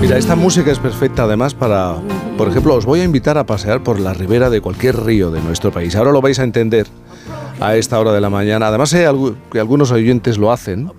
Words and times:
Mira, 0.00 0.16
esta 0.16 0.34
música 0.36 0.70
es 0.70 0.78
perfecta 0.78 1.24
además 1.24 1.52
para, 1.52 1.96
por 2.38 2.48
ejemplo, 2.48 2.74
os 2.74 2.86
voy 2.86 3.00
a 3.00 3.04
invitar 3.04 3.36
a 3.36 3.44
pasear 3.44 3.82
por 3.82 4.00
la 4.00 4.14
ribera 4.14 4.48
de 4.48 4.62
cualquier 4.62 5.04
río 5.04 5.30
de 5.30 5.42
nuestro 5.42 5.70
país. 5.70 5.94
Ahora 5.96 6.12
lo 6.12 6.22
vais 6.22 6.38
a 6.38 6.44
entender 6.44 6.86
a 7.60 7.76
esta 7.76 8.00
hora 8.00 8.14
de 8.14 8.22
la 8.22 8.30
mañana. 8.30 8.68
Además, 8.68 8.88
sé 8.88 9.06
que 9.52 9.60
algunos 9.60 9.90
oyentes 9.90 10.38
lo 10.38 10.50
hacen. 10.50 10.90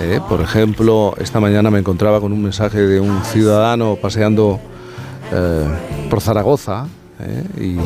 ¿eh? 0.00 0.20
por 0.26 0.40
ejemplo, 0.40 1.14
esta 1.18 1.38
mañana 1.38 1.70
me 1.70 1.80
encontraba 1.80 2.18
con 2.18 2.32
un 2.32 2.42
mensaje 2.42 2.78
de 2.78 2.98
un 2.98 3.22
ciudadano 3.24 3.96
paseando 4.00 4.58
eh, 5.30 5.66
por 6.08 6.22
Zaragoza 6.22 6.86
¿eh? 7.20 7.76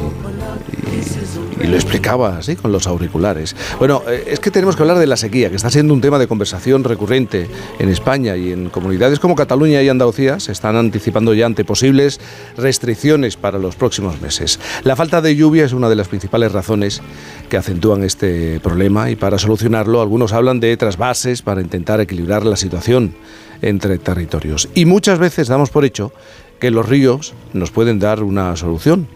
Lo 1.72 1.76
explicaba 1.76 2.38
así 2.38 2.56
con 2.56 2.72
los 2.72 2.86
auriculares. 2.86 3.56
Bueno, 3.78 4.02
eh, 4.08 4.24
es 4.28 4.40
que 4.40 4.50
tenemos 4.50 4.76
que 4.76 4.82
hablar 4.82 4.98
de 4.98 5.06
la 5.06 5.16
sequía, 5.16 5.50
que 5.50 5.56
está 5.56 5.70
siendo 5.70 5.94
un 5.94 6.00
tema 6.00 6.18
de 6.18 6.26
conversación 6.26 6.84
recurrente 6.84 7.48
en 7.78 7.88
España 7.88 8.36
y 8.36 8.52
en 8.52 8.70
comunidades 8.70 9.18
como 9.18 9.34
Cataluña 9.34 9.82
y 9.82 9.88
Andalucía 9.88 10.40
se 10.40 10.52
están 10.52 10.76
anticipando 10.76 11.34
ya 11.34 11.46
ante 11.46 11.64
posibles 11.64 12.20
restricciones 12.56 13.36
para 13.36 13.58
los 13.58 13.76
próximos 13.76 14.20
meses. 14.20 14.58
La 14.84 14.96
falta 14.96 15.20
de 15.20 15.36
lluvia 15.36 15.64
es 15.64 15.72
una 15.72 15.88
de 15.88 15.96
las 15.96 16.08
principales 16.08 16.52
razones 16.52 17.00
que 17.48 17.56
acentúan 17.56 18.02
este 18.02 18.60
problema 18.60 19.10
y 19.10 19.16
para 19.16 19.38
solucionarlo 19.38 20.00
algunos 20.00 20.32
hablan 20.32 20.60
de 20.60 20.76
trasvases 20.76 21.42
para 21.42 21.60
intentar 21.60 22.00
equilibrar 22.00 22.44
la 22.44 22.56
situación 22.56 23.14
entre 23.62 23.98
territorios. 23.98 24.68
Y 24.74 24.84
muchas 24.84 25.18
veces 25.18 25.48
damos 25.48 25.70
por 25.70 25.84
hecho 25.84 26.12
que 26.58 26.70
los 26.70 26.88
ríos 26.88 27.34
nos 27.52 27.70
pueden 27.70 27.98
dar 27.98 28.22
una 28.22 28.56
solución 28.56 29.08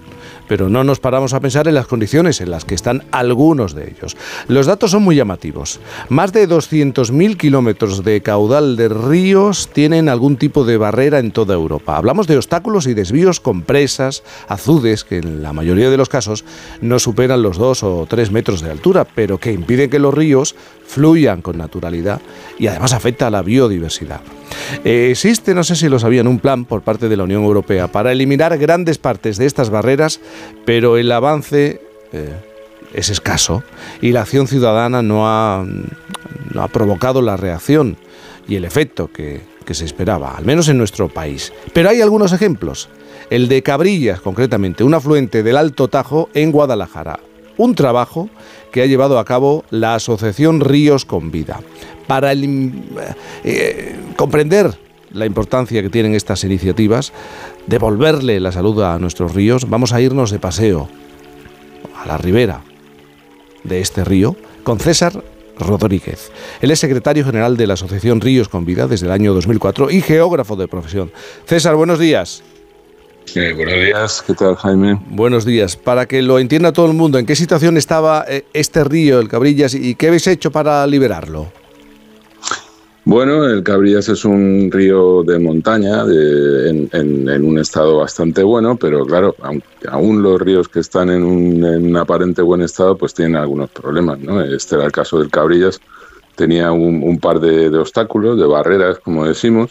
pero 0.48 0.68
no 0.68 0.84
nos 0.84 1.00
paramos 1.00 1.34
a 1.34 1.41
pensar 1.41 1.68
en 1.68 1.74
las 1.74 1.86
condiciones 1.86 2.41
en 2.41 2.50
las 2.50 2.64
que 2.64 2.74
están 2.74 3.04
algunos 3.10 3.74
de 3.74 3.91
ellos. 3.91 4.16
Los 4.48 4.66
datos 4.66 4.91
son 4.91 5.02
muy 5.02 5.16
llamativos. 5.16 5.80
Más 6.09 6.32
de 6.32 6.48
200.000 6.48 7.37
kilómetros 7.37 8.04
de 8.04 8.20
caudal 8.20 8.77
de 8.77 8.88
ríos 8.88 9.68
tienen 9.73 10.09
algún 10.09 10.37
tipo 10.37 10.64
de 10.64 10.77
barrera 10.77 11.18
en 11.18 11.32
toda 11.32 11.54
Europa. 11.54 11.96
Hablamos 11.96 12.26
de 12.26 12.37
obstáculos 12.37 12.87
y 12.87 12.95
desvíos 12.95 13.40
con 13.40 13.62
presas, 13.62 14.23
azudes, 14.48 15.04
que 15.04 15.18
en 15.18 15.43
la 15.43 15.52
mayoría 15.52 15.90
de 15.90 15.96
los 15.96 16.09
casos 16.09 16.45
no 16.80 16.98
superan 16.98 17.42
los 17.42 17.59
2 17.59 17.82
o 17.82 18.07
3 18.09 18.30
metros 18.30 18.60
de 18.60 18.70
altura, 18.70 19.04
pero 19.04 19.38
que 19.38 19.52
impiden 19.52 19.90
que 19.90 19.98
los 19.98 20.15
ríos 20.15 20.54
fluyan 20.87 21.42
con 21.42 21.59
naturalidad 21.59 22.20
y 22.59 22.68
además 22.68 22.92
afecta 22.92 23.26
a 23.26 23.30
la 23.30 23.42
biodiversidad. 23.42 24.20
Existe, 24.85 25.54
no 25.54 25.65
sé 25.65 25.76
si 25.76 25.88
lo 25.88 25.99
sabían, 25.99 26.26
un 26.26 26.38
plan 26.38 26.65
por 26.65 26.82
parte 26.82 27.09
de 27.09 27.16
la 27.16 27.24
Unión 27.24 27.45
Europea 27.45 27.88
para 27.88 28.12
eliminar 28.12 28.57
grandes 28.59 28.98
partes 28.98 29.37
de 29.37 29.46
estas 29.46 29.71
barreras 29.71 30.21
pero 30.65 30.96
el 30.96 31.10
avance 31.13 31.80
eh, 32.13 32.35
es 32.95 33.10
escaso 33.10 33.63
y 34.01 34.13
la 34.13 34.23
acción 34.23 34.46
ciudadana 34.48 35.02
no 35.02 35.26
ha, 35.26 35.65
provocado 36.73 37.23
la 37.23 37.37
reacción 37.37 37.96
y 38.48 38.57
el 38.57 38.65
efecto 38.65 39.10
que 39.13 39.43
se 39.71 39.85
esperaba, 39.85 40.37
al 40.37 40.45
menos 40.45 40.68
en 40.68 40.79
nuestro 40.79 41.09
país. 41.09 41.52
Pero 41.73 41.91
hay 41.91 42.01
algunos 42.01 42.32
ejemplos. 42.32 42.88
El 43.29 43.48
de 43.48 43.63
Cabrillas, 43.63 44.20
concretamente, 44.20 44.85
un 44.85 44.95
afluente 44.95 45.43
del 45.43 45.57
Alto 45.57 45.88
Tajo 45.88 46.30
en 46.32 46.52
Guadalajara. 46.52 47.18
Un 47.57 47.74
trabajo 47.74 48.29
que 48.73 48.82
ha 48.82 48.87
llevado 48.87 49.18
a 49.18 49.24
cabo 49.24 49.65
la 49.71 49.95
Asociación 49.95 50.60
Ríos 50.60 51.04
con 51.04 51.30
Vida. 51.30 51.60
Para 52.07 52.32
eh, 52.35 53.96
comprender 54.16 54.76
la 55.13 55.26
importancia 55.26 55.82
que 55.82 55.90
tienen 55.90 56.15
estas 56.15 56.45
iniciativas, 56.45 57.13
devolverle 57.66 58.38
la 58.40 58.52
salud 58.52 58.82
a 58.82 58.98
nuestros 58.98 59.35
ríos, 59.35 59.68
vamos 59.68 59.93
a 59.93 60.01
irnos 60.01 60.30
de 60.30 60.38
paseo 60.38 60.88
a 62.01 62.07
la 62.07 62.18
ribera 62.18 62.63
de 63.65 63.80
este 63.80 64.04
río 64.04 64.37
con 64.62 64.78
César 64.78 65.25
Rodríguez. 65.59 66.31
Él 66.60 66.70
es 66.70 66.78
secretario 66.78 67.25
general 67.25 67.56
de 67.56 67.66
la 67.66 67.75
Asociación 67.75 68.20
Ríos 68.20 68.48
con 68.48 68.65
Vida 68.65 68.87
desde 68.87 69.06
el 69.06 69.12
año 69.12 69.32
2004 69.34 69.91
y 69.91 70.03
geógrafo 70.03 70.56
de 70.56 70.69
profesión. 70.69 71.10
César, 71.47 71.75
buenos 71.76 71.98
días. 71.98 72.43
Eh, 73.34 73.53
buenos 73.55 73.75
días, 73.75 74.25
¿qué 74.27 74.34
tal 74.34 74.56
Jaime? 74.56 75.00
Buenos 75.10 75.44
días. 75.44 75.76
Para 75.76 76.06
que 76.06 76.22
lo 76.22 76.38
entienda 76.38 76.72
todo 76.72 76.87
el 76.87 76.94
mundo, 76.94 77.19
¿en 77.19 77.26
qué 77.26 77.37
situación 77.37 77.76
estaba 77.76 78.25
eh, 78.28 78.44
este 78.53 78.84
río, 78.84 79.19
el 79.19 79.28
Cabrillas, 79.28 79.75
y 79.75 79.94
qué 79.94 80.09
habéis 80.09 80.26
hecho 80.26 80.50
para 80.50 80.87
liberarlo? 80.87 81.48
Bueno, 83.06 83.44
el 83.44 83.62
Cabrillas 83.62 84.09
es 84.09 84.25
un 84.25 84.69
río 84.72 85.22
de 85.22 85.38
montaña 85.38 86.03
en, 86.03 87.44
un 87.44 87.59
estado 87.59 87.98
bastante 87.98 88.42
bueno, 88.42 88.76
pero 88.76 89.06
claro, 89.06 89.36
aún 89.88 90.25
los 90.25 90.41
ríos 90.41 90.69
que 90.69 90.81
están 90.81 91.10
en 91.10 91.22
un, 91.22 91.97
aparente 91.97 92.42
buen 92.42 92.62
estado 92.62 92.97
pues 92.97 93.15
tienen 93.15 93.36
algunos 93.36 93.70
problemas. 93.70 94.19
¿no? 94.19 94.42
Este 94.42 94.75
era 94.75 94.86
el 94.86 94.91
caso 94.91 95.20
del 95.20 95.31
Cabrillas, 95.31 95.81
tenía 96.34 96.72
un, 96.72 97.19
par 97.20 97.38
de, 97.38 97.69
obstáculos, 97.78 98.41
de 98.41 98.47
barreras, 98.47 98.98
como 98.98 99.25
decimos, 99.25 99.70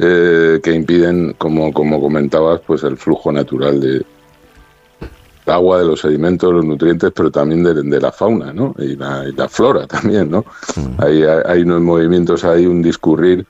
eh, 0.00 0.60
que 0.62 0.72
impiden, 0.72 1.34
como, 1.38 1.72
como 1.72 2.00
comentabas, 2.00 2.60
pues 2.66 2.84
el 2.84 2.96
flujo 2.96 3.32
natural 3.32 3.80
de, 3.80 4.04
agua, 5.46 5.80
de 5.80 5.86
los 5.86 6.00
sedimentos, 6.00 6.52
los 6.52 6.64
nutrientes, 6.64 7.10
pero 7.12 7.30
también 7.30 7.64
de, 7.64 8.00
la 8.00 8.12
fauna, 8.12 8.52
¿no? 8.52 8.74
Y 8.78 8.94
la, 8.94 9.48
flora 9.48 9.86
también, 9.86 10.30
¿no? 10.30 10.44
Mm. 10.76 11.02
Hay, 11.46 11.62
unos 11.62 11.80
movimientos, 11.80 12.44
hay 12.44 12.66
un 12.66 12.80
discurrir 12.80 13.44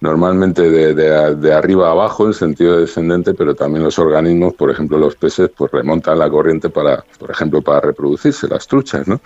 normalmente 0.00 0.70
de, 0.94 1.52
arriba 1.52 1.88
a 1.88 1.90
abajo 1.90 2.26
en 2.26 2.34
sentido 2.34 2.78
descendente, 2.78 3.34
pero 3.34 3.56
también 3.56 3.82
los 3.82 3.98
organismos, 3.98 4.54
por 4.54 4.70
ejemplo 4.70 4.98
los 4.98 5.16
peces, 5.16 5.50
pues 5.56 5.72
remontan 5.72 6.20
la 6.20 6.30
corriente 6.30 6.70
para, 6.70 7.04
por 7.18 7.30
ejemplo, 7.30 7.60
para 7.60 7.80
reproducirse, 7.80 8.46
las 8.46 8.68
truchas, 8.68 9.08
¿no? 9.08 9.20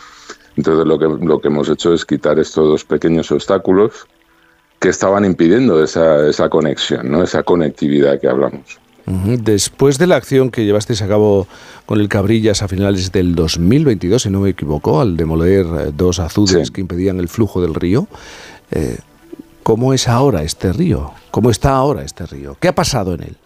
Entonces 0.56 0.86
lo 0.86 0.98
que, 0.98 1.24
lo 1.26 1.38
que 1.38 1.48
hemos 1.48 1.68
hecho 1.68 1.92
es 1.92 2.06
quitar 2.06 2.38
estos 2.38 2.66
dos 2.66 2.84
pequeños 2.84 3.30
obstáculos 3.30 4.06
que 4.82 4.88
estaban 4.88 5.24
impidiendo 5.24 5.82
esa, 5.82 6.28
esa 6.28 6.48
conexión, 6.48 7.08
¿no? 7.08 7.22
esa 7.22 7.44
conectividad 7.44 8.20
que 8.20 8.28
hablamos. 8.28 8.80
Después 9.06 9.98
de 9.98 10.06
la 10.08 10.16
acción 10.16 10.50
que 10.50 10.64
llevasteis 10.64 11.02
a 11.02 11.08
cabo 11.08 11.46
con 11.86 12.00
el 12.00 12.08
Cabrillas 12.08 12.62
a 12.62 12.68
finales 12.68 13.12
del 13.12 13.34
2022, 13.34 14.22
si 14.22 14.30
no 14.30 14.40
me 14.40 14.50
equivoco, 14.50 15.00
al 15.00 15.16
demoler 15.16 15.66
eh, 15.66 15.92
dos 15.96 16.18
azudes 16.18 16.70
que 16.70 16.80
impedían 16.80 17.18
el 17.18 17.28
flujo 17.28 17.60
del 17.60 17.74
río, 17.74 18.08
eh, 18.70 18.98
¿cómo 19.62 19.92
es 19.92 20.08
ahora 20.08 20.42
este 20.42 20.72
río? 20.72 21.12
¿Cómo 21.30 21.50
está 21.50 21.70
ahora 21.70 22.02
este 22.02 22.26
río? 22.26 22.56
¿Qué 22.58 22.68
ha 22.68 22.74
pasado 22.74 23.14
en 23.14 23.22
él? 23.22 23.36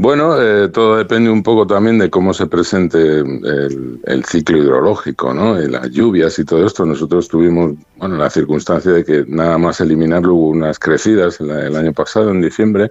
Bueno, 0.00 0.40
eh, 0.40 0.68
todo 0.68 0.96
depende 0.96 1.28
un 1.28 1.42
poco 1.42 1.66
también 1.66 1.98
de 1.98 2.08
cómo 2.08 2.32
se 2.32 2.46
presente 2.46 3.18
el, 3.18 4.24
ciclo 4.24 4.58
hidrológico, 4.58 5.34
¿no? 5.34 5.60
Y 5.60 5.68
las 5.68 5.90
lluvias 5.90 6.38
y 6.38 6.44
todo 6.44 6.64
esto. 6.64 6.86
Nosotros 6.86 7.26
tuvimos, 7.26 7.74
bueno, 7.96 8.16
la 8.16 8.30
circunstancia 8.30 8.92
de 8.92 9.04
que 9.04 9.24
nada 9.26 9.58
más 9.58 9.80
eliminarlo 9.80 10.34
hubo 10.34 10.48
unas 10.50 10.78
crecidas 10.78 11.40
el 11.40 11.74
año 11.74 11.92
pasado, 11.92 12.30
en 12.30 12.40
diciembre, 12.40 12.90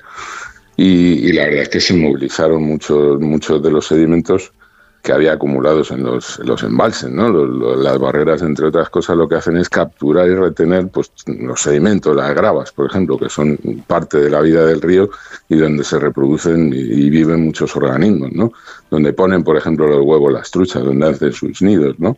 y, 0.75 1.31
la 1.31 1.45
verdad 1.45 1.63
es 1.63 1.69
que 1.69 1.79
se 1.79 1.93
movilizaron 1.93 2.61
muchos, 2.61 3.21
muchos 3.21 3.63
de 3.63 3.71
los 3.71 3.87
sedimentos 3.87 4.51
que 5.07 5.13
había 5.13 5.31
acumulados 5.31 5.91
en 5.91 6.03
los, 6.03 6.37
los 6.39 6.63
embalses. 6.63 7.09
¿no? 7.09 7.29
las 7.77 7.97
barreras, 7.97 8.41
entre 8.41 8.67
otras 8.67 8.89
cosas, 8.89 9.15
lo 9.15 9.29
que 9.29 9.35
hacen 9.35 9.55
es 9.55 9.69
capturar 9.69 10.27
y 10.27 10.35
retener 10.35 10.89
pues, 10.89 11.13
los 11.27 11.61
sedimentos, 11.61 12.13
las 12.13 12.35
gravas, 12.35 12.73
por 12.73 12.87
ejemplo, 12.87 13.17
que 13.17 13.29
son 13.29 13.57
parte 13.87 14.17
de 14.17 14.29
la 14.29 14.41
vida 14.41 14.65
del 14.65 14.81
río 14.81 15.09
y 15.47 15.55
donde 15.55 15.85
se 15.85 15.97
reproducen 15.97 16.73
y, 16.73 17.09
viven 17.09 17.45
muchos 17.45 17.73
organismos, 17.77 18.33
¿no? 18.33 18.51
donde 18.91 19.13
ponen, 19.13 19.45
por 19.45 19.55
ejemplo, 19.55 19.87
los 19.87 20.01
huevos, 20.01 20.33
las 20.33 20.51
truchas, 20.51 20.83
donde 20.83 21.07
hacen 21.07 21.31
sus 21.31 21.61
nidos. 21.61 21.97
¿no? 21.99 22.17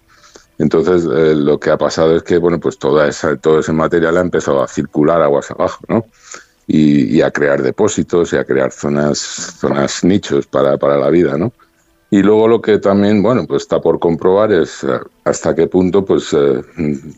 Entonces, 0.57 1.05
eh, 1.05 1.35
lo 1.35 1.59
que 1.59 1.69
ha 1.69 1.77
pasado 1.77 2.15
es 2.15 2.23
que 2.23 2.39
bueno, 2.39 2.59
pues 2.59 2.79
toda 2.79 3.07
esa, 3.07 3.35
todo 3.35 3.59
ese 3.59 3.71
material 3.71 4.17
ha 4.17 4.21
empezado 4.21 4.63
a 4.63 4.67
circular 4.67 5.21
aguas 5.21 5.51
abajo. 5.51 5.85
¿no? 5.87 6.05
y, 6.65 7.21
a 7.21 7.29
crear 7.29 7.61
depósitos 7.61 8.33
y 8.33 8.37
a 8.37 8.45
crear 8.45 8.71
zonas, 8.71 9.19
zonas 9.59 10.03
nichos 10.03 10.45
para, 10.47 10.77
para 10.77 10.97
la 10.97 11.09
vida, 11.09 11.35
¿no? 11.35 11.51
Y 12.11 12.23
luego 12.23 12.47
lo 12.47 12.61
que 12.61 12.79
también, 12.79 13.21
bueno, 13.21 13.45
pues 13.45 13.63
está 13.63 13.79
por 13.81 13.99
comprobar 13.99 14.51
es 14.51 14.83
eh, 14.83 14.99
hasta 15.25 15.53
qué 15.53 15.67
punto 15.67 16.03
pues 16.03 16.33
eh, 16.33 16.61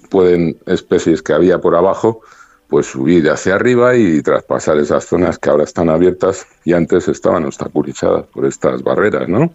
pueden 0.09 0.57
especies 0.65 1.21
que 1.21 1.33
había 1.33 1.59
por 1.59 1.75
abajo 1.75 2.21
pues 2.67 2.87
subir 2.87 3.29
hacia 3.29 3.55
arriba 3.55 3.95
y 3.97 4.21
traspasar 4.21 4.77
esas 4.77 5.05
zonas 5.05 5.37
que 5.37 5.49
ahora 5.49 5.65
están 5.65 5.89
abiertas 5.89 6.47
y 6.63 6.71
antes 6.71 7.09
estaban 7.09 7.43
obstaculizadas 7.43 8.25
por 8.27 8.45
estas 8.45 8.81
barreras, 8.81 9.27
¿no? 9.27 9.51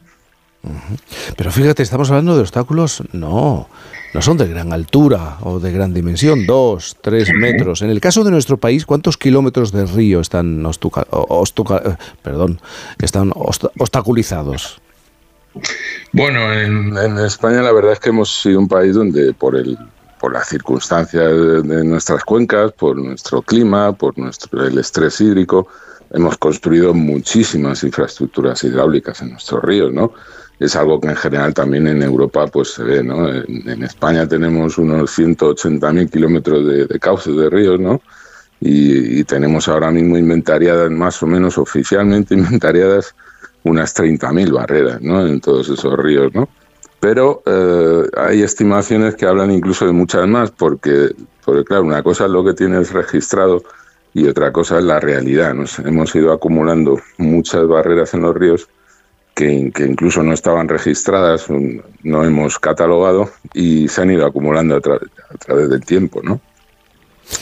Pero 1.36 1.50
fíjate, 1.50 1.82
estamos 1.82 2.10
hablando 2.10 2.34
de 2.34 2.42
obstáculos, 2.42 3.02
no, 3.12 3.68
no 4.12 4.22
son 4.22 4.36
de 4.36 4.46
gran 4.46 4.72
altura 4.72 5.38
o 5.42 5.60
de 5.60 5.72
gran 5.72 5.94
dimensión, 5.94 6.44
dos, 6.44 6.96
tres 7.00 7.32
metros. 7.32 7.80
En 7.80 7.88
el 7.88 8.00
caso 8.00 8.22
de 8.22 8.30
nuestro 8.30 8.58
país, 8.58 8.84
¿cuántos 8.84 9.16
kilómetros 9.16 9.72
de 9.72 9.86
río 9.86 10.20
están, 10.20 10.66
eh, 10.66 11.96
perdón, 12.22 12.60
están 12.98 13.32
obstaculizados? 13.34 14.80
Bueno, 16.12 16.52
en, 16.52 17.18
España 17.18 17.62
la 17.62 17.72
verdad 17.72 17.92
es 17.92 18.00
que 18.00 18.10
hemos 18.10 18.42
sido 18.42 18.58
un 18.58 18.68
país 18.68 18.94
donde 18.94 19.32
por 19.32 19.56
el 19.56 19.78
por 20.18 20.32
las 20.32 20.48
circunstancias 20.48 21.30
de 21.62 21.84
nuestras 21.84 22.24
cuencas, 22.24 22.72
por 22.72 22.96
nuestro 22.96 23.42
clima, 23.42 23.92
por 23.92 24.16
nuestro 24.18 24.66
el 24.66 24.78
estrés 24.78 25.20
hídrico, 25.20 25.68
hemos 26.10 26.38
construido 26.38 26.94
muchísimas 26.94 27.84
infraestructuras 27.84 28.64
hidráulicas 28.64 29.20
en 29.20 29.32
nuestros 29.32 29.62
ríos, 29.62 29.92
¿no? 29.92 30.14
es 30.58 30.74
algo 30.74 31.00
que 31.00 31.08
en 31.08 31.16
general 31.16 31.52
también 31.52 31.86
en 31.86 32.02
Europa 32.02 32.46
pues 32.46 32.72
se 32.72 32.82
ve, 32.82 33.02
¿no? 33.02 33.28
En, 33.28 33.82
España 33.82 34.26
tenemos 34.26 34.78
unos 34.78 35.18
180.000 35.18 36.10
kilómetros 36.10 36.88
de, 36.88 36.98
cauces 36.98 37.36
de 37.36 37.50
ríos, 37.50 37.78
¿no? 37.78 38.00
y, 38.60 39.22
tenemos 39.24 39.68
ahora 39.68 39.90
mismo 39.90 40.16
inventariadas, 40.16 40.90
más 40.90 41.22
o 41.22 41.26
menos 41.26 41.58
oficialmente 41.58 42.34
inventariadas, 42.38 43.14
unas 43.66 43.94
30.000 43.94 44.52
barreras 44.52 45.02
¿no? 45.02 45.26
en 45.26 45.40
todos 45.40 45.68
esos 45.68 45.96
ríos. 45.98 46.34
¿no? 46.34 46.48
Pero 47.00 47.42
eh, 47.46 48.08
hay 48.16 48.42
estimaciones 48.42 49.14
que 49.14 49.26
hablan 49.26 49.50
incluso 49.50 49.86
de 49.86 49.92
muchas 49.92 50.26
más, 50.26 50.50
porque, 50.50 51.14
porque 51.44 51.64
claro, 51.64 51.84
una 51.84 52.02
cosa 52.02 52.24
es 52.24 52.30
lo 52.30 52.44
que 52.44 52.54
tienes 52.54 52.92
registrado 52.92 53.62
y 54.14 54.26
otra 54.26 54.52
cosa 54.52 54.78
es 54.78 54.84
la 54.84 55.00
realidad. 55.00 55.54
Nos 55.54 55.78
hemos 55.80 56.14
ido 56.14 56.32
acumulando 56.32 57.00
muchas 57.18 57.66
barreras 57.66 58.14
en 58.14 58.22
los 58.22 58.34
ríos 58.34 58.68
que, 59.34 59.52
incluso 59.52 60.22
no 60.22 60.32
estaban 60.32 60.68
registradas, 60.68 61.46
no 62.02 62.24
hemos 62.24 62.58
catalogado 62.58 63.30
y 63.52 63.86
se 63.88 64.00
han 64.00 64.10
ido 64.10 64.24
acumulando 64.24 64.76
a, 64.76 64.80
través 64.80 65.68
del 65.68 65.84
tiempo, 65.84 66.22
¿no? 66.22 66.40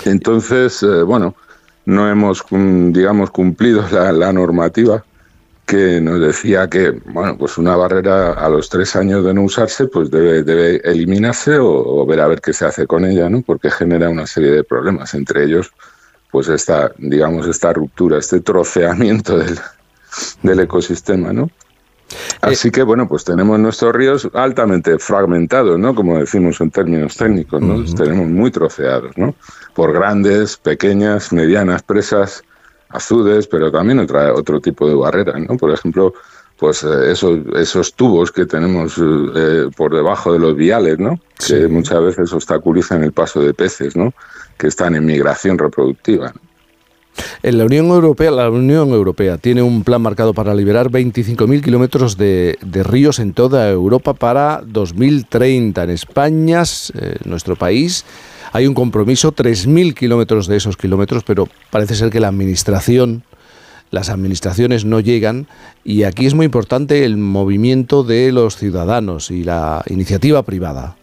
Entonces, 0.04 0.82
eh, 0.82 1.02
bueno, 1.02 1.36
no 1.84 2.10
hemos, 2.10 2.44
digamos, 2.50 3.30
cumplido 3.30 3.84
la, 3.92 4.32
normativa 4.32 5.04
que 5.66 6.00
nos 6.00 6.20
decía 6.20 6.68
que, 6.68 6.90
bueno, 7.06 7.36
pues 7.38 7.56
una 7.58 7.76
barrera 7.76 8.32
a 8.32 8.48
los 8.48 8.68
tres 8.68 8.94
años 8.96 9.24
de 9.24 9.32
no 9.32 9.42
usarse, 9.42 9.86
pues 9.86 10.10
debe, 10.10 10.42
debe 10.42 10.76
eliminarse 10.84 11.58
o, 11.58 12.04
ver 12.06 12.20
a 12.20 12.28
ver 12.28 12.40
qué 12.40 12.52
se 12.52 12.66
hace 12.66 12.86
con 12.86 13.04
ella, 13.04 13.28
¿no? 13.30 13.42
Porque 13.42 13.70
genera 13.70 14.10
una 14.10 14.26
serie 14.26 14.50
de 14.50 14.64
problemas, 14.64 15.14
entre 15.14 15.44
ellos, 15.44 15.72
pues 16.30 16.48
esta, 16.48 16.92
digamos, 16.98 17.46
esta 17.46 17.72
ruptura, 17.72 18.18
este 18.18 18.40
troceamiento 18.40 19.38
del, 19.38 19.58
del 20.42 20.60
ecosistema, 20.60 21.32
¿no? 21.32 21.50
Así 22.42 22.70
que 22.70 22.82
bueno, 22.82 23.08
pues 23.08 23.24
tenemos 23.24 23.58
nuestros 23.58 23.94
ríos 23.94 24.28
altamente 24.34 24.98
fragmentados, 24.98 25.78
¿no? 25.78 25.94
Como 25.94 26.18
decimos 26.18 26.60
en 26.60 26.70
términos 26.70 27.16
técnicos, 27.16 27.60
¿no? 27.62 27.78
Los 27.78 27.94
tenemos 27.94 28.28
muy 28.28 28.50
troceados, 28.50 29.16
¿no? 29.16 29.34
Por 29.74 29.92
grandes, 29.92 30.56
pequeñas, 30.58 31.32
medianas 31.32 31.82
presas, 31.82 32.44
azudes, 32.88 33.46
pero 33.46 33.70
también 33.70 33.98
otra, 33.98 34.32
otro 34.34 34.60
tipo 34.60 34.88
de 34.88 34.94
barreras, 34.94 35.40
¿no? 35.40 35.56
Por 35.56 35.72
ejemplo, 35.72 36.14
pues 36.58 36.82
eh, 36.84 37.12
esos, 37.12 37.40
esos 37.56 37.94
tubos 37.94 38.30
que 38.30 38.46
tenemos 38.46 38.94
eh, 38.98 39.68
por 39.76 39.94
debajo 39.94 40.32
de 40.32 40.38
los 40.38 40.56
viales, 40.56 40.98
¿no? 40.98 41.18
Que 41.46 41.66
muchas 41.68 42.00
veces 42.02 42.32
obstaculizan 42.32 43.02
el 43.02 43.12
paso 43.12 43.40
de 43.40 43.54
peces, 43.54 43.96
¿no? 43.96 44.12
Que 44.56 44.68
están 44.68 44.94
en 44.94 45.04
migración 45.04 45.58
reproductiva. 45.58 46.32
En 47.42 47.58
la 47.58 47.64
Unión 47.64 47.86
Europea, 47.86 48.30
la 48.30 48.50
Unión 48.50 48.90
Europea 48.90 49.38
tiene 49.38 49.62
un 49.62 49.84
plan 49.84 50.02
marcado 50.02 50.34
para 50.34 50.54
liberar 50.54 50.90
25.000 50.90 51.62
kilómetros 51.62 52.16
de, 52.16 52.56
ríos 52.62 53.18
en 53.18 53.32
toda 53.32 53.70
Europa 53.70 54.14
para 54.14 54.62
2030. 54.66 55.84
En 55.84 55.90
España, 55.90 56.62
eh, 56.94 57.16
nuestro 57.24 57.56
país, 57.56 58.04
hay 58.54 58.68
un 58.68 58.74
compromiso, 58.74 59.34
3.000 59.34 59.94
kilómetros 59.94 60.46
de 60.46 60.56
esos 60.56 60.76
kilómetros, 60.76 61.24
pero 61.24 61.48
parece 61.70 61.96
ser 61.96 62.10
que 62.10 62.20
la 62.20 62.28
administración, 62.28 63.24
las 63.90 64.10
administraciones 64.10 64.84
no 64.84 65.00
llegan 65.00 65.48
y 65.82 66.04
aquí 66.04 66.24
es 66.24 66.34
muy 66.34 66.46
importante 66.46 67.04
el 67.04 67.16
movimiento 67.16 68.04
de 68.04 68.30
los 68.30 68.56
ciudadanos 68.56 69.32
y 69.32 69.42
la 69.42 69.82
iniciativa 69.88 70.44
privada. 70.44 70.96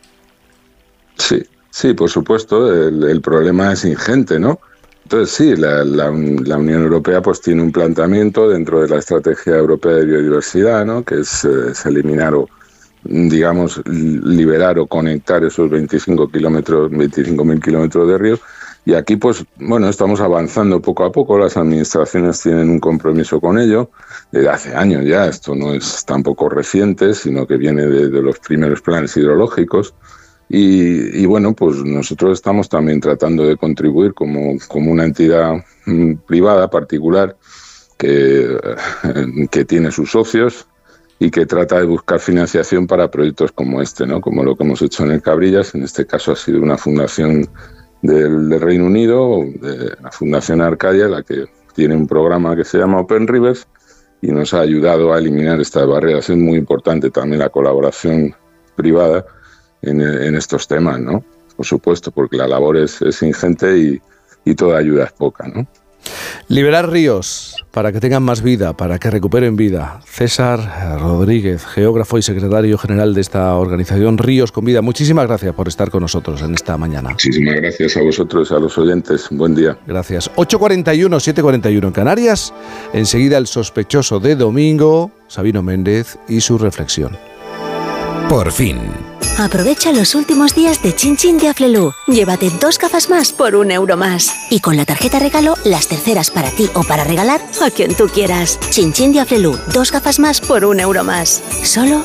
Sí, 1.18 1.44
sí, 1.70 1.94
por 1.94 2.10
supuesto, 2.10 2.74
el 2.74 3.20
problema 3.20 3.74
es 3.74 3.84
ingente, 3.84 4.40
¿no? 4.40 4.62
Entonces 5.04 5.36
sí, 5.36 5.56
la, 5.58 6.10
Unión 6.10 6.84
Europea 6.84 7.22
pues 7.22 7.42
tiene 7.42 7.62
un 7.62 7.74
planteamiento 7.74 8.48
dentro 8.48 8.82
de 8.82 8.88
la 8.88 9.00
Estrategia 9.00 9.58
Europea 9.58 9.96
de 9.96 10.06
Biodiversidad, 10.06 10.86
¿no? 10.86 11.04
que 11.04 11.20
es, 11.20 11.44
eh, 11.44 11.74
eliminar 11.84 12.34
o, 12.34 12.48
digamos, 13.04 13.82
liberar 13.86 14.80
o 14.80 14.88
conectar 14.88 15.44
esos 15.44 15.70
25 15.70 16.30
kilómetros, 16.30 16.92
25.000 16.92 17.64
kilómetros 17.64 18.08
de 18.08 18.18
ríos. 18.18 18.42
Y 18.84 18.96
aquí, 18.96 19.16
pues, 19.16 19.46
bueno, 19.58 19.90
estamos 19.90 20.22
avanzando 20.22 20.82
poco 20.82 21.06
a 21.06 21.12
poco. 21.12 21.38
Las 21.38 21.56
administraciones 21.56 22.42
tienen 22.42 22.70
un 22.70 22.80
compromiso 22.80 23.40
con 23.40 23.60
ello 23.60 23.92
desde 24.32 24.50
hace 24.50 24.76
años 24.76 25.06
ya. 25.06 25.28
Esto 25.28 25.54
no 25.56 25.74
es 25.74 26.04
tampoco 26.06 26.50
reciente, 26.50 27.14
sino 27.14 27.46
que 27.46 27.58
viene 27.58 27.86
de 27.86 28.22
los 28.22 28.40
primeros 28.40 28.82
planes 28.82 29.16
hidrológicos. 29.16 29.94
Y, 30.54 31.26
bueno, 31.28 31.54
pues 31.54 31.78
nosotros 31.78 32.34
estamos 32.34 32.68
también 32.68 33.00
tratando 33.00 33.46
de 33.46 33.56
contribuir 33.56 34.14
como, 34.14 34.58
como 34.68 34.92
una 34.92 35.06
entidad 35.06 35.64
mm, 35.86 36.16
privada 36.28 36.70
particular 36.70 37.38
que, 37.98 38.58
que 39.50 39.64
tiene 39.64 39.92
sus 39.92 40.12
socios 40.12 40.68
y 41.22 41.30
que 41.30 41.46
trata 41.46 41.78
de 41.78 41.86
buscar 41.86 42.20
financiación 42.20 42.88
para 42.88 43.12
proyectos 43.12 43.52
como 43.52 43.80
este, 43.80 44.08
¿no? 44.08 44.20
como 44.20 44.44
lo 44.44 44.56
que 44.56 44.64
hemos 44.64 44.82
hecho 44.82 45.04
en 45.04 45.12
el 45.12 45.22
Cabrillas. 45.22 45.76
En 45.76 45.84
este 45.84 46.08
caso 46.08 46.32
ha 46.32 46.36
sido 46.36 46.60
una 46.60 46.80
fundación 46.80 47.48
del, 48.02 48.60
Reino 48.60 48.88
Unido, 48.88 49.44
de 49.62 49.96
la 50.02 50.12
Fundación 50.12 50.62
Arcadia, 50.62 51.08
la 51.08 51.22
que 51.22 51.46
tiene 51.76 51.96
un 51.96 52.08
programa 52.08 52.56
que 52.56 52.64
se 52.64 52.80
llama 52.80 53.02
Open 53.02 53.28
Rivers 53.28 53.68
y 54.24 54.32
nos 54.32 54.56
ha 54.56 54.62
ayudado 54.62 55.14
a 55.14 55.20
eliminar 55.20 55.62
estas 55.62 55.86
barreras. 55.86 56.28
Es 56.28 56.38
muy 56.38 56.58
importante 56.58 57.12
también 57.12 57.38
la 57.38 57.50
colaboración 57.50 58.36
privada 58.76 59.24
en, 59.84 60.02
estos 60.36 60.68
temas, 60.68 61.00
¿no? 61.00 61.24
Por 61.56 61.68
supuesto, 61.68 62.10
porque 62.10 62.38
la 62.38 62.48
labor 62.48 62.78
es, 62.78 63.00
ingente 63.22 63.78
y, 63.78 64.02
y 64.44 64.56
toda 64.56 64.80
ayuda 64.80 65.04
es 65.04 65.12
poca, 65.12 65.48
¿no? 65.48 65.68
Liberar 66.48 66.90
ríos 66.90 67.56
para 67.72 67.92
que 67.92 68.00
tengan 68.00 68.24
más 68.24 68.42
vida, 68.42 68.74
para 68.74 69.00
que 69.00 69.10
recuperen 69.10 69.56
vida. 69.56 70.02
César 70.06 71.00
Rodríguez, 71.00 71.66
geógrafo 71.66 72.18
y 72.18 72.22
secretario 72.22 72.78
general 72.78 73.14
de 73.14 73.22
esta 73.22 73.56
organización 73.56 74.18
Ríos 74.18 74.52
con 74.52 74.66
Vida. 74.66 74.82
Muchísimas 74.82 75.28
gracias 75.28 75.56
por 75.56 75.68
estar 75.68 75.90
con 75.90 76.02
nosotros 76.02 76.42
en 76.42 76.54
esta 76.54 76.78
mañana. 76.78 77.12
Muchísimas 77.12 77.56
gracias 77.56 77.96
a 77.98 78.02
vosotros, 78.02 78.52
a 78.52 78.60
los 78.60 78.78
oyentes. 78.78 79.28
Buen 79.32 79.56
día. 79.56 79.78
Gracias. 79.88 80.30
8.41, 80.36 81.10
7.41 81.10 81.86
en 81.86 81.92
Canarias. 81.92 82.54
Enseguida 82.94 83.38
el 83.38 83.48
sospechoso 83.48 84.20
de 84.20 84.36
domingo, 84.36 85.12
Sabino 85.28 85.64
Méndez, 85.64 86.18
y 86.28 86.42
su 86.42 86.58
reflexión. 86.58 87.18
Por 88.28 88.52
fin. 88.52 89.11
Aprovecha 89.38 89.92
los 89.92 90.14
últimos 90.16 90.54
días 90.54 90.82
de 90.84 90.96
Chin 90.96 91.18
Chin 91.18 91.38
de 91.38 91.48
Aflelu. 91.48 91.94
Llévate 92.08 92.50
dos 92.62 92.78
gafas 92.78 93.10
más 93.10 93.32
por 93.32 93.56
un 93.56 93.72
euro 93.72 93.98
más. 93.98 94.32
Y 94.50 94.60
con 94.60 94.78
la 94.78 94.86
tarjeta 94.86 95.20
regalo, 95.20 95.56
las 95.64 95.88
terceras 95.88 96.30
para 96.30 96.52
ti 96.52 96.70
o 96.74 96.84
para 96.84 97.04
regalar 97.04 97.42
a 97.62 97.72
quien 97.72 97.96
tú 97.96 98.08
quieras. 98.08 98.60
Chin 98.70 98.94
Chin 98.94 99.14
de 99.14 99.22
Aflelu. 99.22 99.58
Dos 99.74 99.92
gafas 99.92 100.20
más 100.20 100.42
por 100.42 100.66
un 100.66 100.80
euro 100.80 101.04
más. 101.04 101.42
Solo 101.64 102.04